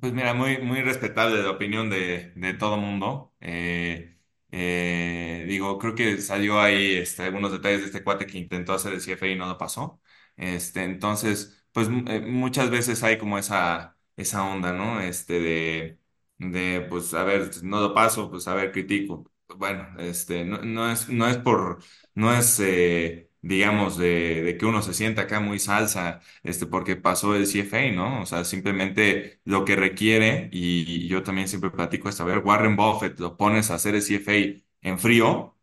[0.00, 3.34] Pues mira, muy, muy respetable la opinión de, de todo mundo.
[3.40, 4.18] Eh,
[4.50, 8.94] eh, digo, creo que salió ahí este, algunos detalles de este cuate que intentó hacer
[8.94, 10.00] el CFA y no lo pasó.
[10.36, 15.00] Este, entonces, pues eh, muchas veces hay como esa, esa onda, ¿no?
[15.00, 15.98] Este de,
[16.38, 19.30] de, pues, a ver, no lo paso, pues, a ver, critico.
[19.56, 21.78] Bueno, este, no, no es, no es por,
[22.14, 26.96] no es, eh, digamos, de, de que uno se sienta acá muy salsa este, porque
[26.96, 28.22] pasó el CFA, ¿no?
[28.22, 32.38] O sea, simplemente lo que requiere, y, y yo también siempre platico esto, a ver,
[32.38, 35.56] Warren Buffett, lo pones a hacer el CFA en frío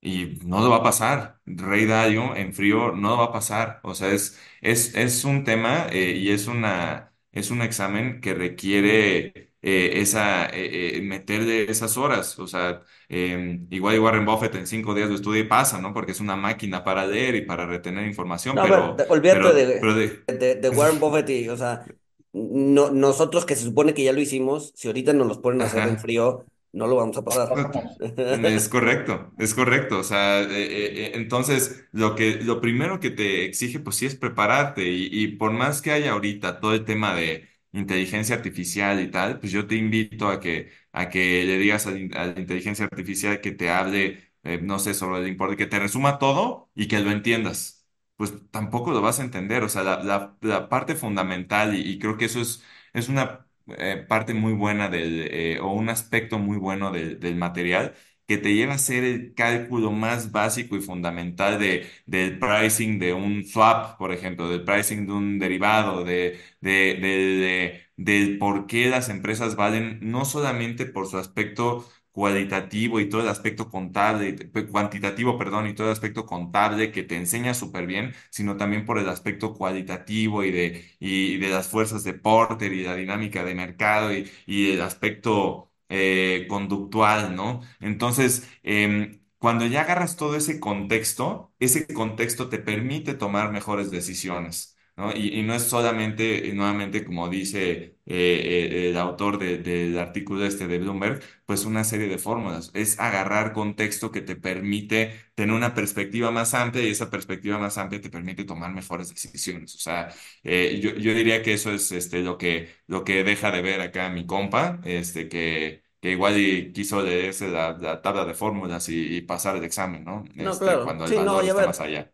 [0.00, 1.40] y no lo va a pasar.
[1.46, 3.80] Rey Dalio en frío no lo va a pasar.
[3.82, 8.34] O sea, es, es, es un tema eh, y es una, es un examen que
[8.34, 12.38] requiere eh, esa, eh, eh, meterle esas horas.
[12.38, 15.92] O sea, eh, igual y Warren Buffett en cinco días lo estudia y pasa, ¿no?
[15.94, 19.74] Porque es una máquina para leer y para retener información, No, pero, de- olvídate pero,
[19.78, 21.86] pero de, de, de, de Warren Buffett y, o sea,
[22.32, 25.66] no, nosotros que se supone que ya lo hicimos, si ahorita nos los ponen a
[25.66, 25.98] hacer en ajá.
[25.98, 27.50] frío, no lo vamos a pasar.
[28.30, 29.98] Es correcto, es correcto.
[30.00, 34.06] O sea, eh, eh, eh, entonces lo que, lo primero que te exige, pues sí
[34.06, 34.84] es prepararte.
[34.88, 39.40] Y, y por más que haya ahorita todo el tema de inteligencia artificial y tal,
[39.40, 42.40] pues yo te invito a que, a que le digas a, la in- a la
[42.40, 46.70] inteligencia artificial que te hable, eh, no sé, sobre el importe, que te resuma todo
[46.74, 47.86] y que lo entiendas.
[48.16, 49.62] Pues tampoco lo vas a entender.
[49.64, 53.47] O sea, la, la, la parte fundamental, y, y creo que eso es, es una
[53.78, 57.94] eh, parte muy buena del, eh, o un aspecto muy bueno del del material
[58.26, 63.14] que te lleva a hacer el cálculo más básico y fundamental de, del pricing de
[63.14, 68.66] un swap, por ejemplo, del pricing de un derivado, de, de, de- de- del por
[68.66, 74.36] qué las empresas valen, no solamente por su aspecto cualitativo y todo el aspecto contable,
[74.70, 78.98] cuantitativo, perdón, y todo el aspecto contable que te enseña súper bien, sino también por
[78.98, 83.54] el aspecto cualitativo y de, y de las fuerzas de Porter y la dinámica de
[83.54, 87.60] mercado y, y el aspecto eh, conductual, ¿no?
[87.80, 94.76] Entonces, em, cuando ya agarras todo ese contexto, ese contexto te permite tomar mejores decisiones,
[94.98, 95.12] ¿no?
[95.12, 100.44] Y, y no es solamente, nuevamente, como dice eh, eh, el autor de- del artículo
[100.44, 102.70] este de Bloomberg, pues una serie de fórmulas.
[102.74, 107.78] Es agarrar contexto que te permite tener una perspectiva más amplia y esa perspectiva más
[107.78, 109.74] amplia te permite tomar mejores decisiones.
[109.76, 110.08] O sea,
[110.42, 113.80] eh, yo, yo diría que eso es este, lo que, lo que deja de ver
[113.80, 118.88] acá mi compa, este, que, que igual y quiso leerse la, la tabla de fórmulas
[118.88, 120.24] y, y pasar el examen, ¿no?
[120.38, 120.82] No, Este, claro.
[120.82, 122.12] cuando el Sí, valor está más allá.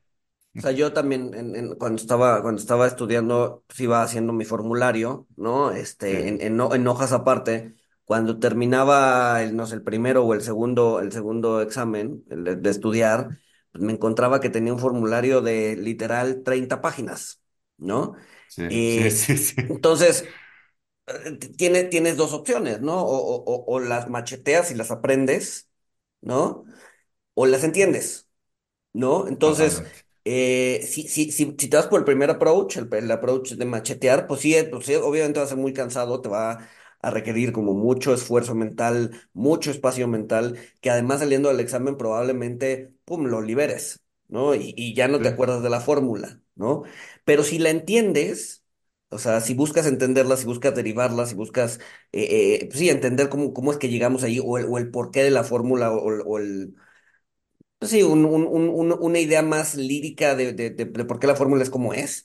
[0.59, 4.45] O sea, yo también en- en- cuando estaba, cuando estaba estudiando, pues iba haciendo mi
[4.45, 5.73] formulario, ¿no?
[5.73, 7.75] Este, Sí, en, en, en hojas aparte.
[8.05, 12.57] Cuando terminaba el, no sé, el primero o el segundo, el segundo examen el de,
[12.57, 13.31] de estudiar,
[13.73, 17.43] pues me encontraba que tenía un formulario de literal 30 páginas,
[17.79, 18.15] ¿no?
[18.47, 19.57] sí, sí, Eh, sí, sí.
[19.69, 20.31] entonces,
[21.07, 23.01] eh, tiene, tienes dos opciones, ¿no?
[23.03, 25.69] O, o, las macheteas y las aprendes,
[26.21, 26.65] ¿no?
[27.35, 28.29] O las entiendes.
[28.93, 29.29] ¿no?
[29.29, 29.85] Entonces.
[30.25, 33.65] Eh, si, si, si, si te vas por el primer approach, el, el approach de
[33.65, 36.69] machetear, pues sí, eh, pues sí, obviamente va a ser muy cansado, te va
[37.03, 42.95] a requerir como mucho esfuerzo mental, mucho espacio mental, que además saliendo del examen probablemente,
[43.05, 44.55] pum, lo liberes, ¿no?
[44.55, 46.83] Y, y ya no te acuerdas de la fórmula, ¿no?
[47.25, 48.61] Pero si la entiendes...
[49.11, 51.79] O sea, si buscas entenderla, si buscas derivarla, si buscas,
[52.11, 54.91] eh, eh, pues sí, entender cómo, cómo es que llegamos ahí, o el, o el
[54.91, 56.75] porqué de la fórmula, o, o el,
[57.85, 61.37] pues sí, un- un- un- un- una idea más lírica de, de, por qué la
[61.37, 62.25] fórmula es como es.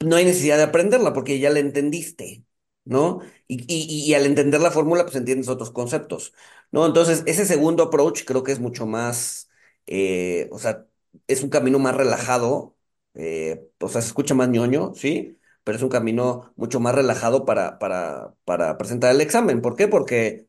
[0.00, 2.44] No hay necesidad de aprenderla porque ya la entendiste,
[2.84, 3.20] ¿no?
[3.48, 6.34] Y, y, y al entender la fórmula, pues entiendes otros conceptos,
[6.72, 6.86] ¿no?
[6.86, 9.50] Entonces, ese segundo approach creo que es mucho más,
[9.86, 10.86] eh, o sea,
[11.28, 12.76] es un camino más relajado,
[13.14, 15.38] eh, o sea, se escucha más ñoño, ¿sí?
[15.64, 19.62] Pero es un camino mucho más relajado para, para, para presentar el examen.
[19.62, 19.88] ¿Por qué?
[19.88, 20.48] Porque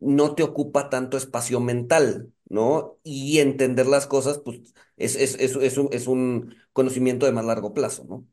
[0.00, 2.98] no te ocupa tanto espacio mental, ¿no?
[3.02, 7.44] Y entender las cosas, pues, es, es, es, es un, es un conocimiento de más
[7.44, 8.26] largo plazo, ¿no?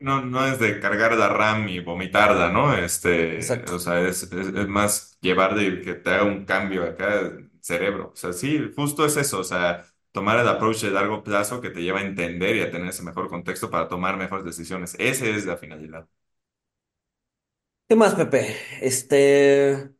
[0.00, 2.76] No, no es de cargar la RAM y vomitarla, ¿no?
[2.76, 3.78] Este, o Exacto.
[3.78, 8.10] sea, es, es, es más llevarle y que te haga un cambio acá en cerebro.
[8.12, 11.70] O sea, sí, justo es eso, o sea, tomar el approach de largo plazo que
[11.70, 14.94] te lleva a entender y a tener ese mejor contexto para tomar mejores decisiones.
[14.98, 16.06] Esa es la finalidad.
[17.88, 18.56] ¿Qué más, Pepe?
[18.80, 19.93] Este,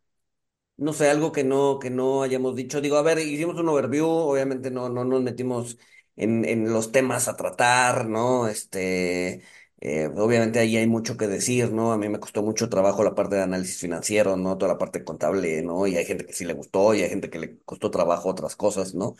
[0.76, 2.80] no sé, algo que no, que no hayamos dicho.
[2.80, 5.78] Digo, a ver, hicimos un overview, obviamente no, no nos metimos
[6.16, 8.48] en, en los temas a tratar, ¿no?
[8.48, 9.42] Este,
[9.80, 11.92] eh, obviamente ahí hay mucho que decir, ¿no?
[11.92, 14.58] A mí me costó mucho trabajo la parte de análisis financiero, ¿no?
[14.58, 15.86] Toda la parte contable, ¿no?
[15.86, 18.56] Y hay gente que sí le gustó y hay gente que le costó trabajo otras
[18.56, 19.16] cosas, ¿no?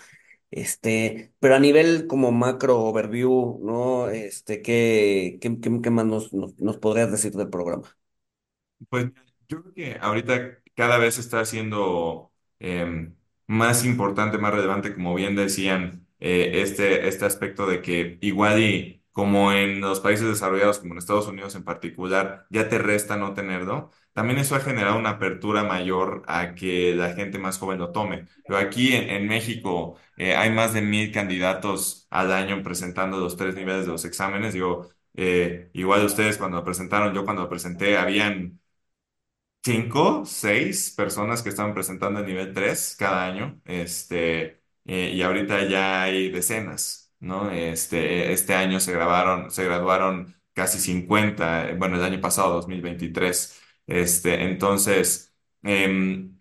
[0.50, 4.08] Este, pero a nivel como macro overview, ¿no?
[4.10, 7.96] Este, ¿qué, qué, qué, qué más nos, nos, nos podrías decir del programa?
[8.88, 9.06] Pues
[9.48, 13.14] yo creo que ahorita cada vez está siendo em,
[13.46, 19.04] más importante, más relevante, como bien decían, eh, este, este aspecto de que igual y
[19.12, 23.32] como en los países desarrollados, como en Estados Unidos en particular, ya te resta no
[23.34, 27.92] tenerlo, también eso ha generado una apertura mayor a que la gente más joven lo
[27.92, 28.26] tome.
[28.46, 33.54] Pero aquí en, México eh, hay más de mil candidatos al año presentando los tres
[33.54, 34.54] niveles de los exámenes.
[34.54, 38.60] Digo, eh, igual ustedes cuando lo presentaron, yo cuando lo presenté, habían
[39.64, 45.64] cinco, seis personas que estaban presentando el nivel 3 cada año, este, eh, y ahorita
[45.68, 47.50] ya hay decenas, ¿no?
[47.50, 53.60] Este, este año se grabaron, se graduaron casi 50, eh, bueno, el año pasado, 2023.
[53.86, 56.38] Este, entonces, em,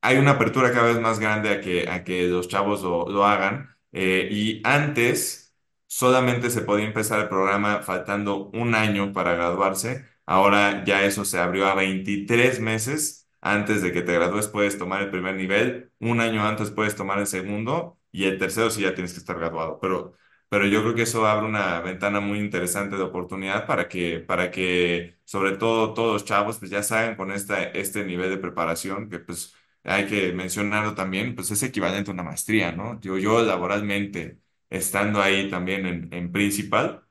[0.00, 3.24] hay una apertura cada vez más grande a que, a que los chavos lo, lo
[3.26, 3.76] hagan.
[3.92, 5.54] eh, y antes
[5.86, 10.04] solamente se podía empezar el programa faltando un año para graduarse.
[10.26, 13.28] Ahora ya eso se abrió a 23 meses.
[13.40, 17.18] Antes de que te gradúes puedes tomar el primer nivel, un año antes puedes tomar
[17.20, 19.78] el segundo y el tercero sí ya tienes que estar graduado.
[19.80, 20.14] Pero
[20.48, 24.50] pero yo creo que eso abre una ventana muy interesante de oportunidad para que, para
[24.50, 29.10] que sobre todo todos los chavos pues ya salgan con esta, este nivel de preparación
[29.10, 33.00] que pues hay que mencionarlo también, pues es equivalente a una maestría, ¿no?
[33.00, 37.04] Yo, yo laboralmente, estando ahí también en, en Principal,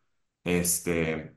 [0.43, 1.35] este,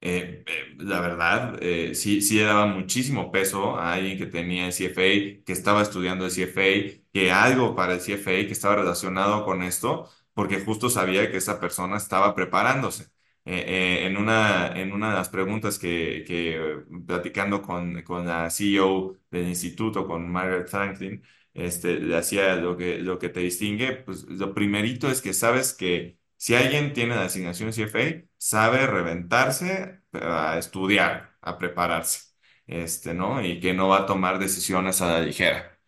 [0.00, 4.66] eh, eh, la verdad, eh, sí, sí le daba muchísimo peso a alguien que tenía
[4.66, 9.44] el CFA, que estaba estudiando el CFA, que algo para el CFA, que estaba relacionado
[9.44, 13.08] con esto, porque justo sabía que esa persona estaba preparándose.
[13.44, 19.16] Eh, en una, en una de las preguntas que, que platicando con, con la CEO
[19.30, 21.22] del instituto, con Margaret Franklin,
[21.54, 25.72] este, le hacía lo que, lo que te distingue, pues lo primerito es que sabes
[25.74, 32.34] que si alguien tiene la asignación CFA, sabe reventarse a estudiar, a prepararse,
[32.66, 33.44] este, ¿no?
[33.44, 35.78] Y que no va a tomar decisiones a la ligera.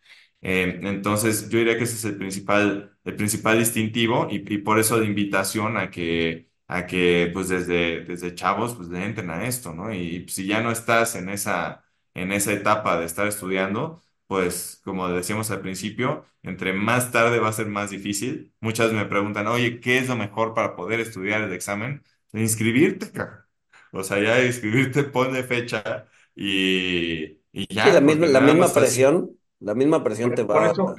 [0.41, 4.79] Eh, entonces, yo diría que ese es el principal, el principal distintivo y, y por
[4.79, 9.73] eso la invitación a que, a que pues desde, desde chavos, pues entren a esto,
[9.73, 9.93] ¿no?
[9.93, 15.07] Y si ya no estás en esa, en esa etapa de estar estudiando, pues como
[15.09, 18.53] decíamos al principio, entre más tarde va a ser más difícil.
[18.59, 22.03] Muchas me preguntan, oye, ¿qué es lo mejor para poder estudiar el examen?
[22.33, 23.47] Inscribirte, cara.
[23.91, 29.37] O sea, ya inscribirte, ponle fecha y, y Sí, la ya, misma, la misma presión,
[29.59, 30.95] la misma presión te Por, por va eso,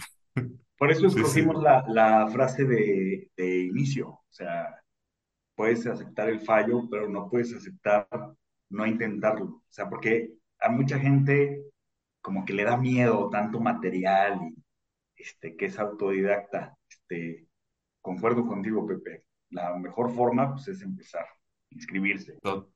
[0.79, 4.09] por eso Sí, escogimos sí, la, la frase de, de inicio.
[4.11, 4.81] O sea,
[5.57, 8.09] puedes aceptar el fallo, pero no puedes aceptar
[8.71, 9.47] no intentarlo.
[9.47, 11.65] O sea, porque a mucha gente
[12.25, 14.57] como que le da miedo tanto material y
[15.23, 16.77] este, que es autodidacta.
[16.91, 17.49] Este,
[18.03, 19.27] concuerdo contigo, Pepe.
[19.51, 21.27] La mejor forma pues, es empezar,
[21.71, 22.41] inscribirse.
[22.43, 22.73] to-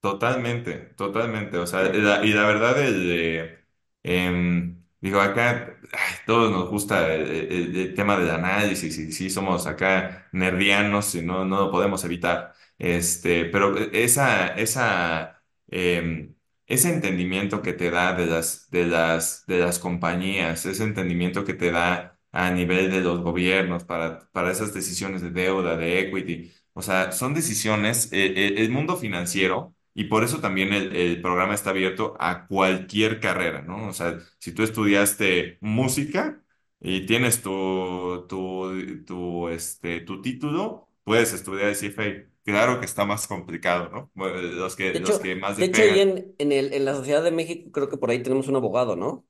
[0.00, 1.58] totalmente, totalmente.
[1.58, 1.86] O sea,
[2.24, 3.58] y la verdad, el,
[4.02, 5.78] em, digo, acá
[6.26, 11.22] todos nos gusta el, el- el tema del análisis y sí somos acá nerdianos y
[11.22, 12.54] no, no lo podemos evitar.
[12.78, 16.33] Este, pero esa, esa, em,
[16.66, 21.54] ese entendimiento que te da de las, de las, de las compañías, ese entendimiento que
[21.54, 26.52] te da a nivel de los gobiernos para, para esas decisiones de deuda, de equity.
[26.72, 31.20] O sea, son decisiones, eh, eh, el mundo financiero, y por eso también el, el
[31.22, 33.88] programa está abierto a cualquier carrera, ¿no?
[33.88, 36.42] O sea, si tú estudiaste música
[36.80, 42.33] y tienes tu, tu, tu, este, tu título, puedes estudiar CFA.
[42.44, 44.10] Claro que está más complicado, ¿no?
[44.14, 46.84] Bueno, Los que, De los hecho, que más de hecho, ahí en, en el, en
[46.86, 49.26] la Sociedad de México creo que por ahí tenemos un abogado, ¿no?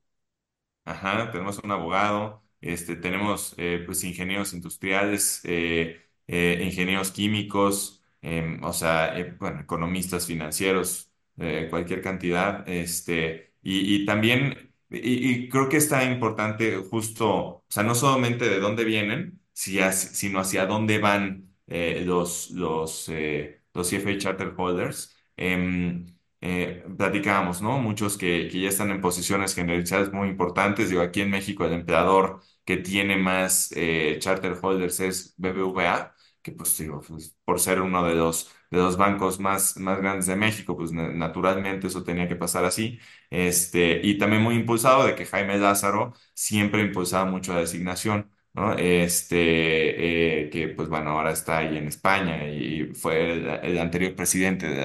[0.85, 8.63] Ajá, tenemos un abogado, este, tenemos eh, pues ingenieros industriales, eh, eh, ingenieros químicos, em,
[8.63, 15.49] o sea, eh, bueno, economistas financieros, eh, cualquier cantidad, este, y, y también, y, y
[15.49, 20.39] creo que está importante justo, o sea, no solamente de dónde vienen, si hacia- sino
[20.39, 25.15] hacia dónde van eh, los, los, eh, los CFA Charter Holders.
[25.37, 26.05] Em,
[26.41, 27.79] eh, platicábamos, ¿no?
[27.79, 30.89] Muchos que, que ya están en posiciones generalizadas muy importantes.
[30.89, 36.51] Digo, aquí en México el empleador que tiene más eh, charter holders es BBVA, que
[36.51, 40.35] pues digo, pues, por ser uno de los, de los bancos más, más grandes de
[40.35, 42.99] México, pues na- naturalmente eso tenía que pasar así.
[43.29, 48.31] Este, y también muy impulsado de que Jaime Lázaro siempre impulsaba mucho la designación.
[48.55, 48.73] ¿No?
[48.77, 54.67] Este, eh, que pues bueno, ahora está ahí en España y fue el, anterior presidente
[54.67, 54.83] de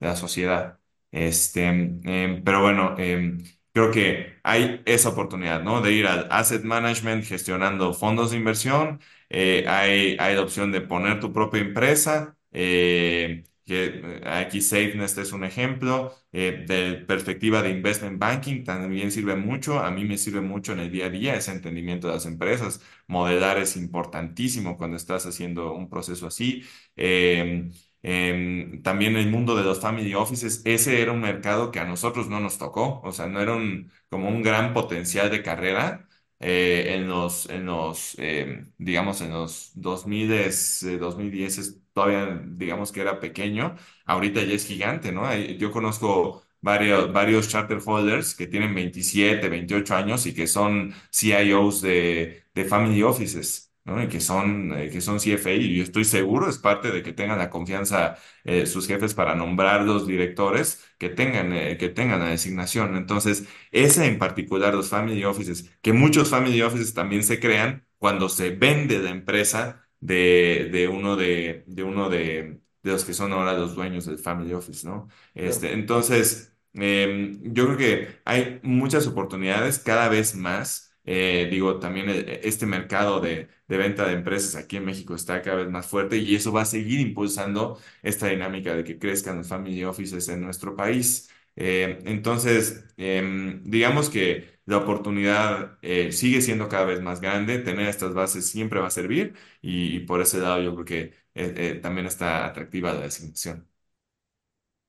[0.00, 0.78] la, sociedad.
[1.10, 3.38] Este, em, pero bueno, em,
[3.72, 5.80] creo que hay esa oportunidad, ¿no?
[5.80, 9.00] De ir al asset management gestionando fondos de inversión.
[9.30, 12.36] Eh, hay, hay la opción de poner tu propia empresa.
[12.52, 16.14] eh, que eh, aquí SafeNest es un ejemplo.
[16.32, 19.78] eh, de perspectiva de investment banking también sirve mucho.
[19.80, 22.80] A mí me sirve mucho en el día a día ese entendimiento de las empresas.
[23.06, 26.62] Modelar es importantísimo cuando estás haciendo un proceso así.
[26.96, 27.72] Em,
[28.06, 32.28] Em, también el mundo de los family offices, ese era un mercado que a nosotros
[32.28, 36.06] no nos tocó, o sea, no era un, como un gran potencial de carrera
[36.38, 42.92] eh, en los, en los em, digamos, en los 2000, eh, 2010 es todavía, digamos
[42.92, 45.34] que era pequeño, ahorita ya es gigante, ¿no?
[45.36, 51.80] Yo conozco varios, varios charter holders que tienen 27 28 años y que son CIOs
[51.82, 53.70] de, de family offices.
[53.84, 54.02] ¿no?
[54.02, 57.12] Y que son, eh, que son CFA, y yo estoy seguro, es parte de que
[57.12, 62.20] tengan la confianza eh, sus jefes para nombrar los directores que tengan, eh, que tengan
[62.20, 62.96] la designación.
[62.96, 68.28] Entonces, ese en particular, los family offices, que muchos family offices también se crean cuando
[68.28, 73.32] se vende la empresa de, de uno de, de uno de, de los que son
[73.32, 75.08] ahora los dueños del family office, ¿no?
[75.34, 80.90] Este, entonces, em, yo creo que hay muchas oportunidades cada vez más.
[81.06, 85.42] Eh, digo, también eh, este mercado de, de venta de empresas aquí en México está
[85.42, 89.36] cada vez más fuerte y eso va a seguir impulsando esta dinámica de que crezcan
[89.38, 91.30] los family offices en nuestro país.
[91.56, 97.88] Eh, entonces, em, digamos que la oportunidad eh, sigue siendo cada vez más grande, tener
[97.88, 100.98] estas bases siempre va a servir y, y por ese lado yo creo que
[101.34, 103.68] eh, eh, también está atractiva la designación.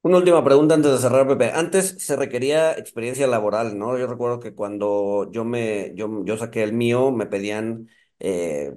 [0.04, 1.52] Una última pregunta antes de cerrar, Pepe.
[1.52, 3.98] Antes se requería experiencia laboral, ¿no?
[3.98, 7.90] Yo recuerdo que cuando yo me, yo, yo saqué el mío, me pedían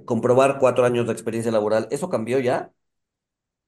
[0.05, 1.87] comprobar cuatro años de experiencia laboral.
[1.91, 2.71] ¿Eso cambió ya?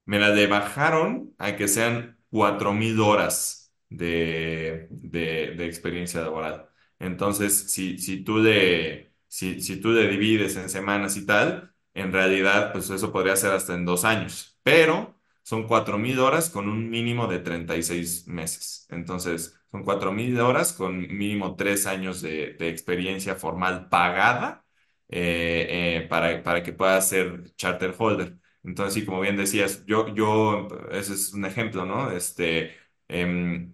[0.06, 6.70] Me la de bajaron a que sean 4.000 horas de, de, de experiencia laboral.
[7.02, 12.12] Entonces, si, si tú le, si, si tú le divides en semanas y tal, en
[12.14, 14.60] realidad, pues eso podría ser hasta en dos años.
[14.64, 18.88] Pero son 4.000 horas con un mínimo de 36 meses.
[18.90, 24.66] Entonces, son 4.000 horas con mínimo tres años de, experiencia formal pagada
[25.10, 28.38] eh, eh, para, para que puedas ser charter holder.
[28.64, 32.12] Entonces, sí, como bien decías, yo, yo, ese es un ejemplo, ¿no?
[32.12, 32.76] Este,
[33.08, 33.72] em,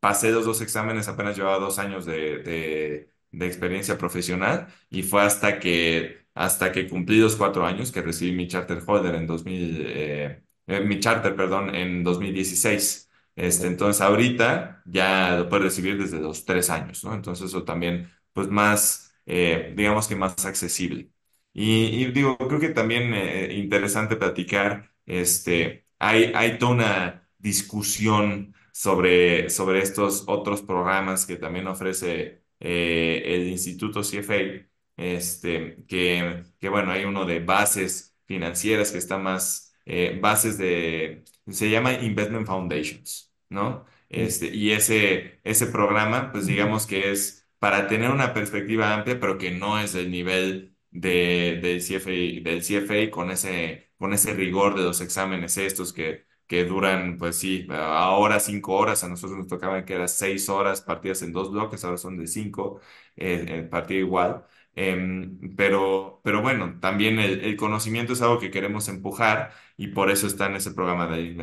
[0.00, 5.22] pasé los dos exámenes, apenas llevaba dos años de, de, de experiencia profesional y fue
[5.22, 9.84] hasta que, hasta que cumplí los cuatro años que recibí mi charter holder en 2000,
[9.86, 13.10] eh, eh, mi charter, perdón, en 2016.
[13.36, 17.14] Este, entonces, ahorita ya lo puedes recibir desde los tres años, ¿no?
[17.14, 21.10] Entonces, eso también, pues más, eh, digamos que más accesible.
[21.52, 28.54] Y, y digo, creo que también eh, interesante platicar, este, hay, hay toda una discusión
[28.74, 36.68] sobre, sobre estos otros programas que también ofrece eh, el Instituto CFA, este, que, que
[36.68, 42.46] bueno, hay uno de bases financieras que está más, eh, bases de, se llama Investment
[42.46, 43.84] Foundations, ¿no?
[44.08, 49.38] Este, y ese, ese programa, pues digamos que es para tener una perspectiva amplia, pero
[49.38, 54.76] que no es del nivel de, del CFA, del CFA con ese, con ese rigor
[54.76, 59.48] de los exámenes estos que, que duran, pues sí, ahora cinco horas, a nosotros nos
[59.48, 62.80] tocaba que eran seis horas partidas en dos bloques, ahora son de cinco,
[63.16, 64.44] eh, eh, partido igual.
[64.76, 70.10] Em, pero, pero bueno, también el, el conocimiento es algo que queremos empujar y por
[70.10, 71.34] eso está en ese programa de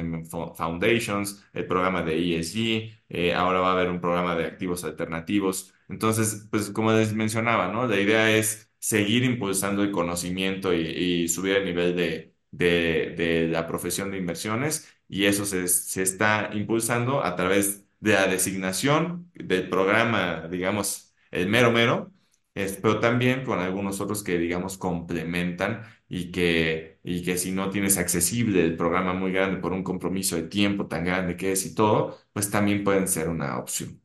[0.55, 5.73] Foundations, el programa de ESG, eh, ahora va a haber un programa de activos alternativos.
[5.87, 7.87] Entonces, pues como les mencionaba, ¿no?
[7.87, 10.79] La idea es seguir impulsando el conocimiento y,
[11.23, 16.01] y subir el nivel de, de, de la profesión de inversiones y eso se, se
[16.03, 22.11] está impulsando a través de la designación del programa, digamos, el mero mero,
[22.53, 27.69] es- pero también con algunos otros que, digamos, complementan y que, y que si no
[27.69, 31.65] tienes accesible el programa muy grande por un compromiso de tiempo tan grande que es
[31.65, 34.01] y todo, pues también pueden ser una opción.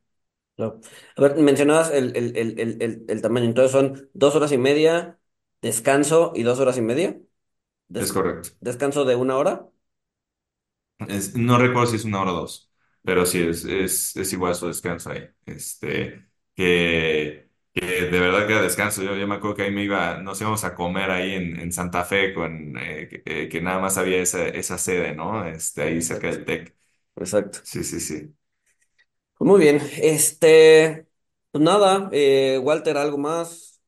[0.55, 0.79] Claro.
[1.15, 5.19] A ver, mencionabas el, el, el, el, tamaño, entonces son dos horas y media,
[5.61, 7.19] descanso y dos horas y media.
[7.95, 8.49] Es Des- correcto.
[8.61, 9.69] descanso de una hora.
[11.07, 12.71] Es- no recuerdo si es una hora o dos,
[13.03, 15.29] pero sí, es, es, es igual su descanso ahí.
[15.45, 19.03] Este, que, que de verdad que era descanso.
[19.03, 21.71] Yo, yo me acuerdo que ahí me iba, nos íbamos a comer ahí en, en
[21.71, 25.45] Santa Fe, con, eh, que, eh, que nada más había esa, esa sede, ¿no?
[25.45, 26.29] Este, ahí cerca Exacto.
[26.31, 26.75] del TEC.
[27.17, 27.59] Exacto.
[27.61, 28.33] Sí, sí, sí.
[29.37, 29.79] Pues muy bien.
[29.97, 31.07] Este,
[31.51, 33.81] pues nada, eh, Walter, ¿algo más?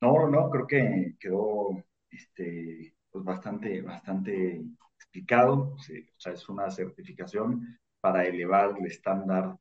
[0.00, 4.62] No, no, creo que quedó este, pues bastante, bastante
[4.96, 5.74] explicado.
[5.74, 9.56] O sea, es una certificación para elevar el estándar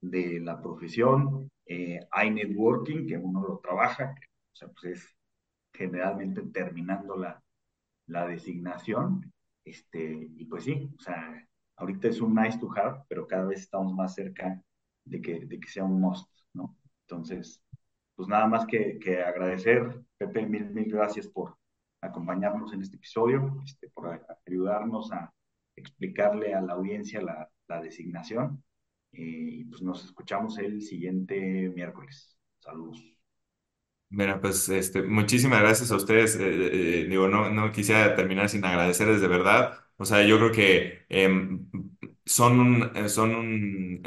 [0.00, 1.48] de la profesión.
[1.66, 5.16] Eh, hay networking, que uno lo trabaja, que, o sea, pues es
[5.72, 7.42] generalmente terminando la,
[8.06, 9.32] la designación.
[9.64, 11.46] Este, y pues sí, o sea,
[11.76, 14.60] ahorita es un nice to have, pero cada vez estamos más cerca
[15.04, 16.76] de que, de que sea un must, ¿no?
[17.02, 17.62] Entonces,
[18.14, 21.56] pues nada más que, que agradecer, Pepe, mil, mil gracias por
[22.00, 25.32] acompañarnos en este episodio, este, por ayudarnos a
[25.76, 28.62] explicarle a la audiencia la, la designación.
[29.12, 29.20] Eh,
[29.60, 32.36] y pues nos escuchamos el siguiente miércoles.
[32.60, 33.02] Saludos.
[34.12, 36.34] Bueno, pues este, muchísimas gracias a ustedes.
[36.36, 39.78] Eh, eh, eh, digo, no, no quisiera terminar sin agradecerles de verdad.
[39.96, 41.68] O sea, yo creo que em,
[42.24, 44.02] son un, eh, son un,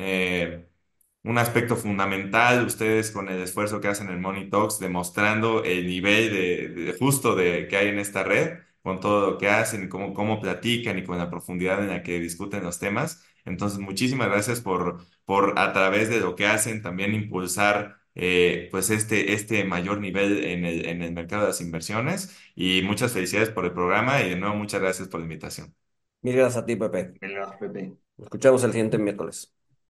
[1.23, 6.31] un aspecto fundamental, ustedes con el esfuerzo que hacen en Money Talks, demostrando el nivel
[6.33, 9.89] de, de justo de, que hay en esta red, con todo lo que hacen y
[9.89, 13.23] cómo, cómo platican y con la profundidad en la que discuten los temas.
[13.45, 18.89] Entonces, muchísimas gracias por, por a través de lo que hacen también impulsar eh, pues
[18.89, 23.49] este, este mayor nivel en el, en el mercado de las inversiones y muchas felicidades
[23.49, 25.73] por el programa y de nuevo muchas gracias por la invitación.
[26.21, 27.13] Mil gracias a ti, Pepe.
[27.21, 27.97] Mil gracias, Pepe.
[28.17, 29.53] Nos escuchamos el siguiente miércoles.